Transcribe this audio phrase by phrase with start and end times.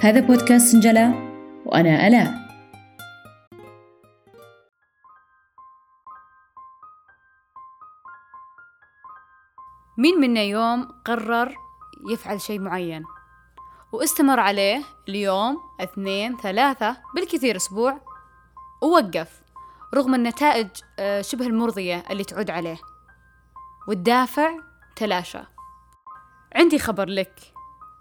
[0.00, 1.14] هذا بودكاست سنجلة
[1.66, 2.46] وأنا ألاء
[9.98, 11.54] مين منا يوم قرر
[12.10, 13.04] يفعل شيء معين؟
[13.92, 18.00] واستمر عليه اليوم اثنين ثلاثة بالكثير أسبوع.
[18.82, 19.42] ووقف
[19.94, 20.68] رغم النتائج
[20.98, 22.78] آه، شبه المرضية اللي تعود عليه.
[23.88, 24.50] والدافع
[24.96, 25.40] تلاشى.
[26.54, 27.55] عندي خبر لك.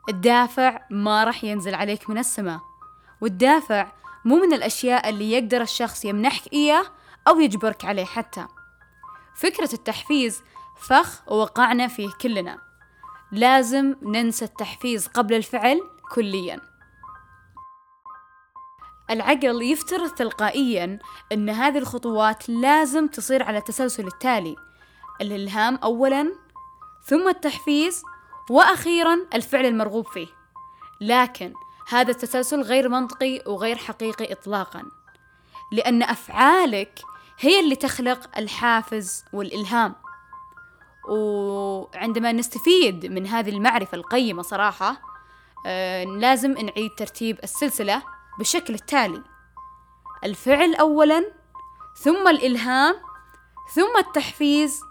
[0.10, 2.60] الدافع ما راح ينزل عليك من السماء.
[3.22, 3.92] والدافع
[4.26, 6.86] مو من الأشياء اللي يقدر الشخص يمنحك إياه
[7.28, 8.48] أو يجبرك عليه حتى.
[9.36, 10.44] فكرة التحفيز
[10.82, 12.58] فخ ووقعنا فيه كلنا.
[13.32, 15.82] لازم ننسى التحفيز قبل الفعل
[16.16, 16.62] كليا.
[19.10, 21.00] العقل يفترض تلقائيا
[21.32, 24.56] أن هذه الخطوات لازم تصير على التسلسل التالي.
[25.22, 26.36] الإلهام أولا
[27.04, 28.04] ثم التحفيز
[28.50, 30.28] وأخيرا الفعل المرغوب فيه.
[31.02, 31.54] لكن
[31.90, 34.84] هذا التسلسل غير منطقي وغير حقيقي إطلاقا
[35.72, 37.00] لأن أفعالك
[37.40, 39.96] هي اللي تخلق الحافز والإلهام.
[41.08, 45.02] وعندما نستفيد من هذه المعرفة القيمة صراحة
[45.66, 48.04] آه لازم نعيد ترتيب السلسلة
[48.38, 49.24] بالشكل التالي
[50.24, 51.32] الفعل أولا
[51.96, 52.96] ثم الإلهام
[53.74, 54.82] ثم التحفيز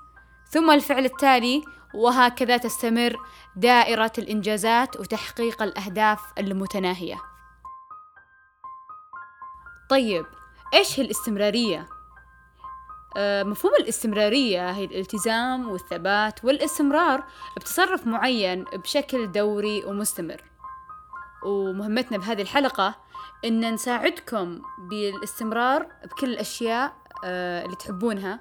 [0.51, 1.65] ثم الفعل التالي
[1.95, 3.17] وهكذا تستمر
[3.57, 7.23] دائرة الإنجازات وتحقيق الأهداف المتناهية.
[9.91, 10.27] طيب
[10.75, 11.87] إيش هي الاستمرارية؟
[13.17, 17.25] آه، مفهوم الاستمرارية هي الالتزام والثبات والاستمرار
[17.57, 20.43] بتصرف معين بشكل دوري ومستمر
[21.45, 22.95] ومهمتنا بهذه الحلقة
[23.45, 28.41] إن نساعدكم بالاستمرار بكل الأشياء آه، اللي تحبونها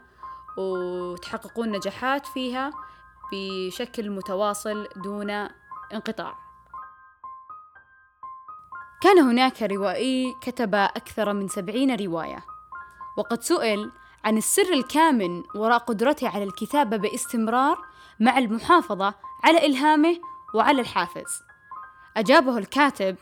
[0.58, 2.72] وتحققون نجاحات فيها
[3.34, 5.30] بشكل متواصل دون
[5.94, 6.36] انقطاع.
[9.02, 12.46] كان هناك روائي كتب أكثر من سبعين رواية
[13.18, 13.92] وقد سئل
[14.24, 17.86] عن السر الكامن وراء قدرته على الكتابة باستمرار
[18.20, 19.14] مع المحافظة
[19.44, 20.20] على إلهامه
[20.54, 21.42] وعلى الحافز.
[22.18, 23.16] أجابه الكاتب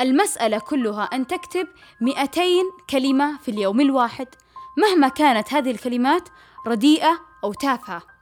[0.00, 1.68] المسألة كلها أن تكتب
[2.00, 2.40] 200
[2.90, 4.28] كلمة في اليوم الواحد
[4.76, 6.28] مهما كانت هذه الكلمات
[6.66, 8.15] رديئة أو تافهة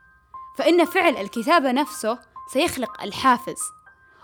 [0.54, 3.62] فإن فعل الكتابة نفسه سيخلق الحافز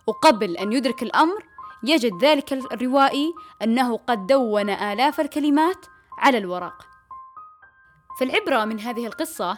[0.07, 1.45] وقبل أن يدرك الأمر
[1.83, 5.87] يجد ذلك الروائي أنه قد دون آلاف الكلمات
[6.19, 6.87] على الورق.
[8.21, 9.57] فالعبرة من هذه القصة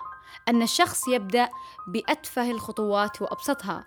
[0.48, 1.48] أن الشخص يبدأ
[1.88, 3.86] بأتفه الخطوات وأبسطها.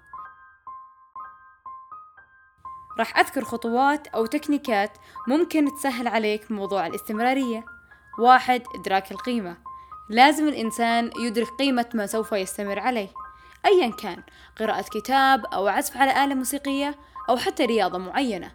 [3.00, 4.98] راح أذكر خطوات أو تكنيكات
[5.28, 7.66] ممكن تسهل عليك موضوع الاستمرارية.
[8.20, 9.65] واحد إدراك القيمة.
[10.10, 13.10] لازم الإنسان يدرك قيمة ما سوف يستمر عليه
[13.66, 14.24] أيا كان
[14.60, 16.96] قراءة كتاب أو عزف على آلة موسيقية
[17.30, 18.52] أو حتى رياضة معينة.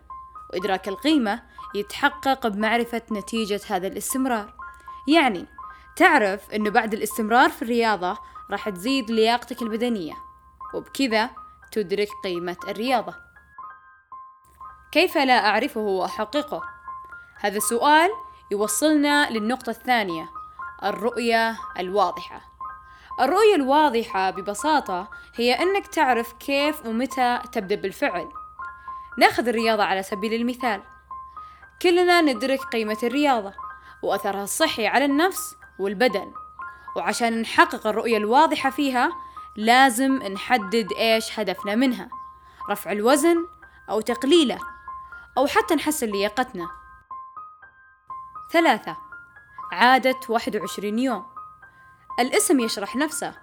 [0.52, 1.42] وإدراك القيمة
[1.74, 4.54] يتحقق بمعرفة نتيجة هذا الاستمرار.
[5.08, 5.46] يعني
[5.96, 8.18] تعرف أنه بعد الاستمرار في الرياضة
[8.50, 10.14] راح تزيد لياقتك البدنية
[10.74, 11.30] وبكذا
[11.72, 13.14] تدرك قيمة الرياضة.
[14.92, 16.62] كيف لا أعرفه وأحققه؟
[17.40, 18.10] هذا السؤال
[18.50, 20.39] يوصلنا للنقطة الثانية.
[20.84, 22.40] الرؤية الواضحة.
[23.20, 28.28] الرؤية الواضحة ببساطة هي أنك تعرف كيف ومتى تبدأ بالفعل.
[29.18, 30.82] ناخذ الرياضة على سبيل المثال.
[31.82, 33.52] كلنا ندرك قيمة الرياضة
[34.02, 36.32] وأثرها الصحي على النفس والبدن.
[36.96, 39.12] وعشان نحقق الرؤية الواضحة فيها
[39.56, 42.08] لازم نحدد إيش هدفنا منها.
[42.70, 43.36] رفع الوزن
[43.90, 44.58] أو تقليله
[45.38, 46.68] أو حتى نحسن لياقتنا.
[48.52, 49.09] ثلاثة.
[49.72, 51.26] عادة 21 يوم.
[52.20, 53.34] الاسم يشرح نفسه.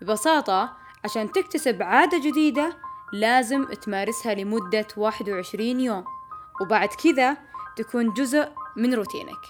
[0.00, 2.76] ببساطة عشان تكتسب عادة جديدة
[3.12, 6.04] لازم تمارسها لمدة 21 يوم.
[6.60, 7.36] وبعد كذا
[7.76, 9.40] تكون جزء من روتينك.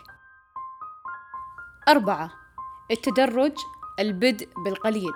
[1.89, 2.31] أربعة
[2.91, 3.59] التدرج
[3.99, 5.13] البدء بالقليل.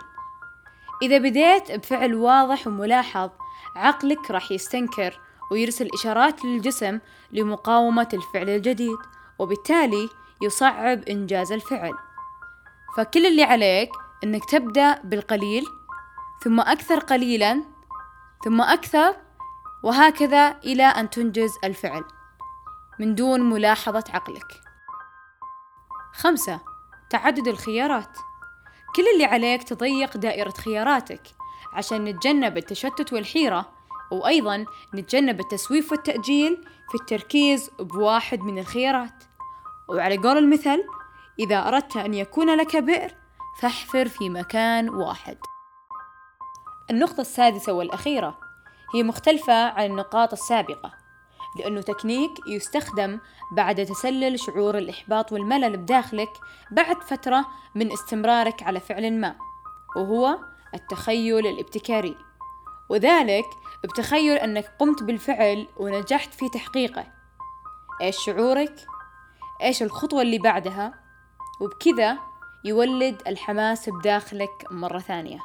[1.02, 3.30] إذا بديت بفعل واضح وملاحظ
[3.76, 5.20] عقلك راح يستنكر
[5.50, 6.98] ويرسل إشارات للجسم
[7.32, 8.98] لمقاومة الفعل الجديد.
[9.38, 10.08] وبالتالي
[10.42, 11.92] يصعب إنجاز الفعل.
[12.96, 13.90] فكل اللي عليك
[14.24, 15.64] إنك تبدأ بالقليل
[16.44, 17.64] ثم أكثر قليلا
[18.44, 19.16] ثم أكثر
[19.82, 22.04] وهكذا إلى أن تنجز الفعل
[23.00, 24.60] من دون ملاحظة عقلك.
[26.12, 26.60] خمسة
[27.10, 28.18] تعدد الخيارات.
[28.96, 31.22] كل اللي عليك تضيق دائرة خياراتك
[31.72, 33.72] عشان نتجنب التشتت والحيرة
[34.10, 34.64] وأيضا
[34.94, 39.24] نتجنب التسويف والتأجيل في التركيز بواحد من الخيارات.
[39.90, 40.84] وعلى قول المثل
[41.38, 43.14] إذا أردت أن يكون لك بئر
[43.60, 45.38] فاحفر في مكان واحد.
[46.90, 48.38] النقطة السادسة والأخيرة
[48.94, 50.92] هي مختلفة عن النقاط السابقة
[51.58, 53.18] لأنه تكنيك يستخدم
[53.52, 56.32] بعد تسلل شعور الإحباط والملل بداخلك
[56.70, 59.36] بعد فترة من استمرارك على فعل ما
[59.96, 60.38] وهو
[60.74, 62.16] التخيل الابتكاري.
[62.88, 63.46] وذلك
[63.84, 67.06] بتخيل أنك قمت بالفعل ونجحت في تحقيقه.
[68.02, 68.86] إيش شعورك؟
[69.62, 70.94] إيش الخطوة اللي بعدها؟
[71.60, 72.18] وبكذا
[72.64, 75.38] يولد الحماس بداخلك مرة ثانية.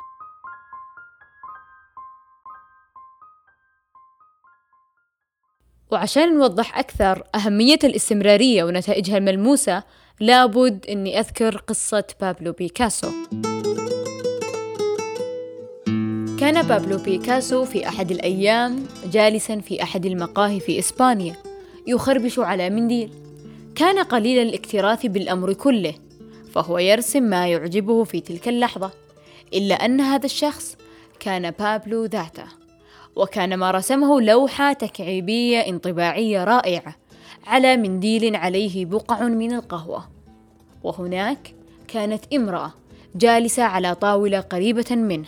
[5.91, 9.83] وعشان نوضح أكثر أهمية الاستمرارية ونتائجها الملموسة
[10.19, 13.11] لابد أني أذكر قصة بابلو بيكاسو.
[16.39, 21.35] كان بابلو بيكاسو في أحد الأيام جالسا في أحد المقاهي في إسبانيا
[21.87, 23.34] يخربش على منديل.
[23.75, 25.93] كان قليل الاكتراث بالأمر كله
[26.51, 28.91] فهو يرسم ما يعجبه في تلك اللحظة
[29.53, 30.77] إلا أن هذا الشخص
[31.19, 32.45] كان بابلو ذاته
[33.15, 36.95] وكان ما رسمه لوحة تكعيبية انطباعية رائعة
[37.47, 40.09] على منديل عليه بقع من القهوة.
[40.83, 41.53] وهناك
[41.87, 42.73] كانت امرأة
[43.15, 45.27] جالسة على طاولة قريبة منه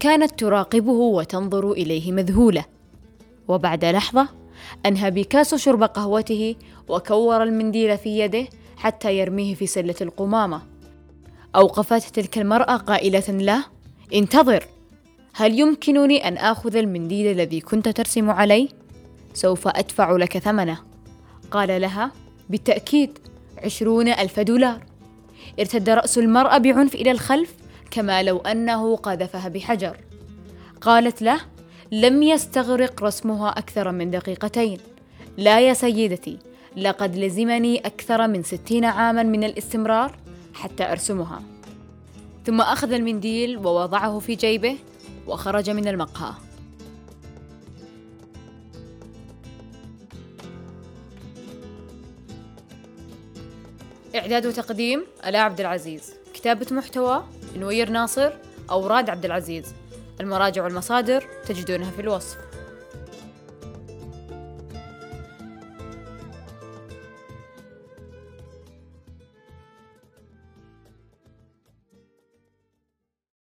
[0.00, 2.64] كانت تراقبه وتنظر إليه مذهولة.
[3.48, 4.28] وبعد لحظة
[4.86, 6.56] أنهى بيكاسو شرب قهوته
[6.88, 8.46] وكور المنديل في يده
[8.76, 10.62] حتى يرميه في سلة القمامة.
[11.56, 13.64] أوقفت تلك المرأة قائلة له
[14.14, 14.64] انتظر
[15.34, 18.68] هل يمكنني أن آخذ المنديل الذي كنت ترسم عليه؟
[19.34, 20.78] سوف أدفع لك ثمنه.
[21.50, 22.12] قال لها
[22.48, 23.18] بالتأكيد
[23.64, 24.84] عشرون ألف دولار.
[25.60, 27.54] ارتد رأس المرأة بعنف إلى الخلف
[27.90, 29.96] كما لو أنه قذفها بحجر.
[30.80, 31.40] قالت له
[31.92, 34.78] لم يستغرق رسمها أكثر من دقيقتين.
[35.36, 36.38] لا يا سيدتي
[36.76, 40.16] لقد لزمني أكثر من ستين عاما من الاستمرار
[40.54, 41.42] حتى أرسمها.
[42.46, 44.76] ثم أخذ المنديل ووضعه في جيبه
[45.26, 46.32] وخرج من المقهى.
[54.14, 56.14] إعداد وتقديم ألا عبد العزيز.
[56.34, 57.24] كتابة محتوى
[57.56, 58.32] نوير ناصر
[58.70, 59.74] أوراد عبد العزيز.
[60.20, 62.36] المراجع والمصادر تجدونها في الوصف.